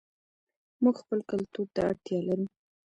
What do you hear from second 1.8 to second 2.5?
اړتیا لرو.